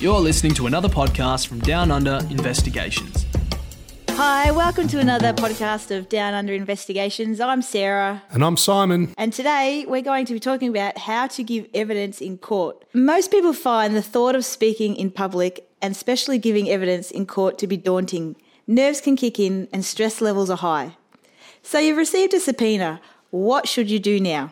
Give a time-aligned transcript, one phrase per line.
[0.00, 3.26] You're listening to another podcast from Down Under Investigations.
[4.10, 7.38] Hi, welcome to another podcast of Down Under Investigations.
[7.40, 9.12] I'm Sarah, And I'm Simon.
[9.18, 12.82] and today we're going to be talking about how to give evidence in court.
[12.94, 17.58] Most people find the thought of speaking in public and especially giving evidence in court
[17.58, 18.36] to be daunting.
[18.66, 20.96] Nerves can kick in and stress levels are high.
[21.62, 23.00] So you've received a subpoena.
[23.30, 24.50] What should you do now?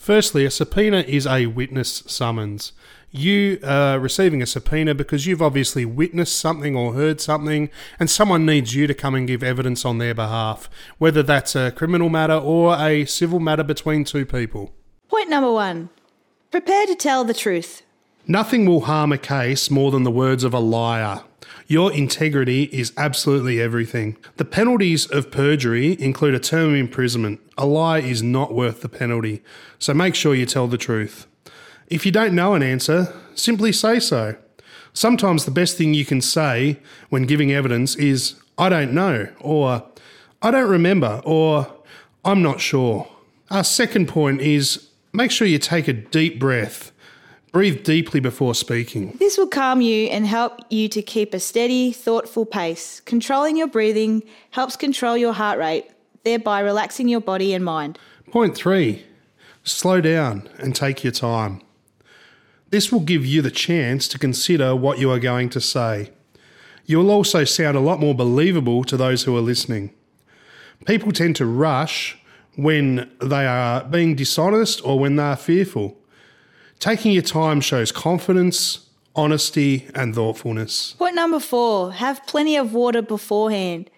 [0.00, 2.72] Firstly, a subpoena is a witness summons.
[3.10, 7.68] You are receiving a subpoena because you've obviously witnessed something or heard something,
[7.98, 11.70] and someone needs you to come and give evidence on their behalf, whether that's a
[11.70, 14.72] criminal matter or a civil matter between two people.
[15.10, 15.90] Point number one
[16.50, 17.82] prepare to tell the truth.
[18.26, 21.22] Nothing will harm a case more than the words of a liar.
[21.66, 24.16] Your integrity is absolutely everything.
[24.36, 27.40] The penalties of perjury include a term of imprisonment.
[27.56, 29.42] A lie is not worth the penalty,
[29.78, 31.26] so make sure you tell the truth.
[31.86, 34.36] If you don't know an answer, simply say so.
[34.92, 39.88] Sometimes the best thing you can say when giving evidence is, I don't know, or
[40.42, 41.72] I don't remember, or
[42.24, 43.08] I'm not sure.
[43.50, 46.92] Our second point is make sure you take a deep breath.
[47.52, 49.16] Breathe deeply before speaking.
[49.18, 53.00] This will calm you and help you to keep a steady, thoughtful pace.
[53.00, 55.90] Controlling your breathing helps control your heart rate,
[56.22, 57.98] thereby relaxing your body and mind.
[58.30, 59.04] Point three
[59.62, 61.60] slow down and take your time.
[62.70, 66.10] This will give you the chance to consider what you are going to say.
[66.86, 69.92] You will also sound a lot more believable to those who are listening.
[70.86, 72.16] People tend to rush
[72.56, 75.99] when they are being dishonest or when they are fearful.
[76.80, 80.94] Taking your time shows confidence, honesty, and thoughtfulness.
[80.94, 83.90] Point number four have plenty of water beforehand.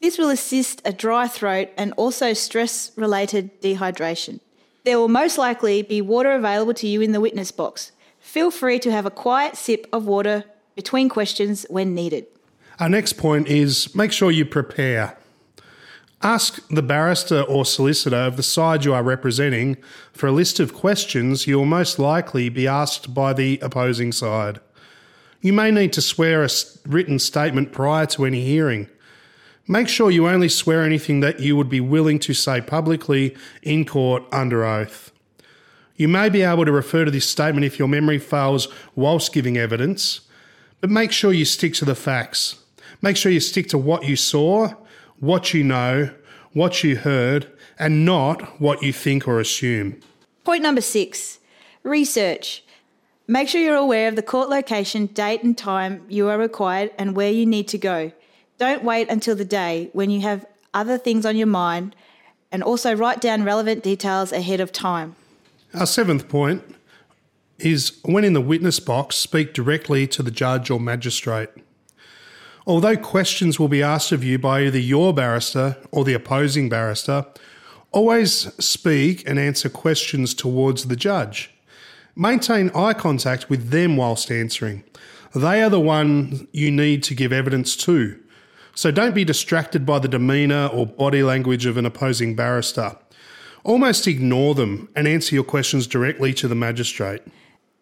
[0.00, 4.38] This will assist a dry throat and also stress related dehydration.
[4.84, 7.90] There will most likely be water available to you in the witness box.
[8.20, 10.44] Feel free to have a quiet sip of water
[10.76, 12.26] between questions when needed.
[12.78, 15.18] Our next point is make sure you prepare.
[16.22, 19.78] Ask the barrister or solicitor of the side you are representing
[20.12, 24.60] for a list of questions you will most likely be asked by the opposing side.
[25.40, 26.48] You may need to swear a
[26.86, 28.90] written statement prior to any hearing.
[29.66, 33.86] Make sure you only swear anything that you would be willing to say publicly in
[33.86, 35.12] court under oath.
[35.96, 39.56] You may be able to refer to this statement if your memory fails whilst giving
[39.56, 40.20] evidence,
[40.82, 42.56] but make sure you stick to the facts.
[43.00, 44.74] Make sure you stick to what you saw,
[45.20, 46.10] what you know,
[46.52, 50.00] what you heard, and not what you think or assume.
[50.44, 51.38] Point number six
[51.82, 52.62] research.
[53.26, 57.14] Make sure you're aware of the court location, date, and time you are required and
[57.14, 58.12] where you need to go.
[58.58, 60.44] Don't wait until the day when you have
[60.74, 61.94] other things on your mind
[62.52, 65.14] and also write down relevant details ahead of time.
[65.72, 66.64] Our seventh point
[67.58, 71.50] is when in the witness box, speak directly to the judge or magistrate.
[72.70, 77.26] Although questions will be asked of you by either your barrister or the opposing barrister,
[77.90, 81.50] always speak and answer questions towards the judge.
[82.14, 84.84] Maintain eye contact with them whilst answering.
[85.34, 88.16] They are the one you need to give evidence to.
[88.76, 92.96] So don't be distracted by the demeanour or body language of an opposing barrister.
[93.64, 97.22] Almost ignore them and answer your questions directly to the magistrate.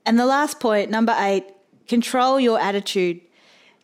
[0.07, 1.45] And the last point, number eight,
[1.89, 3.21] control your attitude.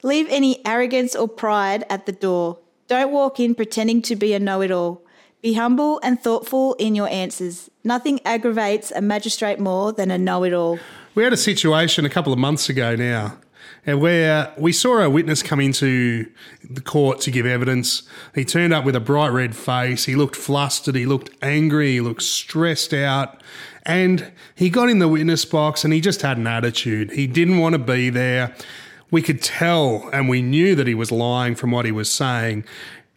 [0.05, 2.59] Leave any arrogance or pride at the door.
[2.89, 5.03] Don't walk in pretending to be a know it all.
[5.41, 7.71] Be humble and thoughtful in your answers.
[7.85, 10.79] Nothing aggravates a magistrate more than a know it all.
[11.15, 13.39] We had a situation a couple of months ago now,
[13.87, 16.31] and where we saw a witness come into
[16.69, 18.03] the court to give evidence.
[18.35, 20.05] He turned up with a bright red face.
[20.05, 20.97] He looked flustered.
[20.97, 21.93] He looked angry.
[21.93, 23.43] He looked stressed out.
[23.87, 27.13] And he got in the witness box and he just had an attitude.
[27.13, 28.55] He didn't want to be there.
[29.15, 32.65] We could tell and we knew that he was lying from what he was saying.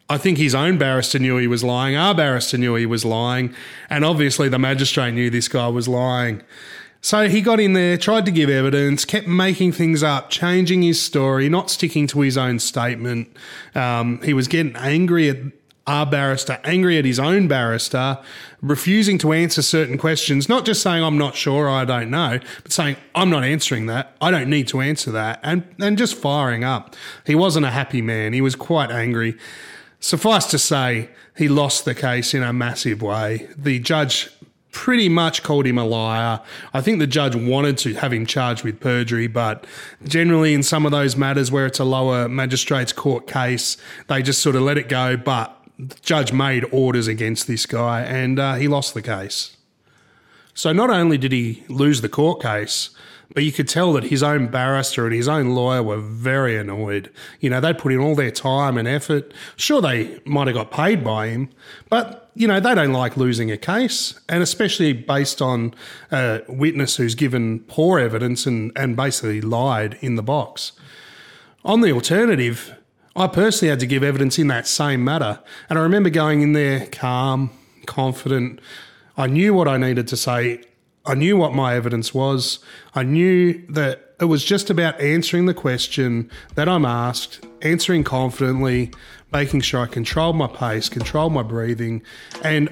[0.08, 1.96] I think his own barrister knew he was lying.
[1.96, 3.52] Our barrister knew he was lying.
[3.90, 6.42] And obviously, the magistrate knew this guy was lying.
[7.00, 11.02] So he got in there, tried to give evidence, kept making things up, changing his
[11.02, 13.36] story, not sticking to his own statement.
[13.74, 15.57] Um, he was getting angry at
[15.88, 18.18] our barrister, angry at his own barrister,
[18.60, 22.72] refusing to answer certain questions, not just saying, I'm not sure, I don't know, but
[22.72, 26.62] saying, I'm not answering that, I don't need to answer that, and, and just firing
[26.62, 26.94] up.
[27.26, 29.36] He wasn't a happy man, he was quite angry.
[29.98, 33.48] Suffice to say, he lost the case in a massive way.
[33.56, 34.28] The judge
[34.70, 36.40] pretty much called him a liar.
[36.74, 39.66] I think the judge wanted to have him charged with perjury, but
[40.04, 43.76] generally in some of those matters where it's a lower magistrates court case,
[44.08, 45.16] they just sort of let it go.
[45.16, 49.56] But the judge made orders against this guy and uh, he lost the case.
[50.54, 52.90] So not only did he lose the court case,
[53.34, 57.10] But you could tell that his own barrister and his own lawyer were very annoyed.
[57.40, 59.32] You know, they'd put in all their time and effort.
[59.56, 61.50] Sure, they might have got paid by him,
[61.90, 65.74] but, you know, they don't like losing a case, and especially based on
[66.10, 70.72] a witness who's given poor evidence and, and basically lied in the box.
[71.64, 72.74] On the alternative,
[73.16, 75.40] I personally had to give evidence in that same matter.
[75.68, 77.50] And I remember going in there calm,
[77.86, 78.60] confident.
[79.16, 80.62] I knew what I needed to say.
[81.04, 82.58] I knew what my evidence was.
[82.94, 88.92] I knew that it was just about answering the question that I'm asked, answering confidently,
[89.32, 92.02] making sure I controlled my pace, controlled my breathing,
[92.42, 92.68] and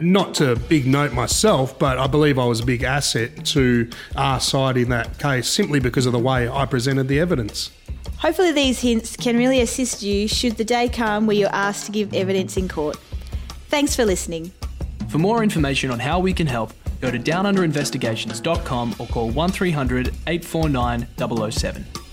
[0.00, 4.40] not to big note myself, but I believe I was a big asset to our
[4.40, 7.70] side in that case simply because of the way I presented the evidence.
[8.18, 11.92] Hopefully, these hints can really assist you should the day come where you're asked to
[11.92, 12.96] give evidence in court.
[13.68, 14.52] Thanks for listening.
[15.08, 21.06] For more information on how we can help, go to downunderinvestigations.com or call 1300 849
[21.50, 22.03] 007.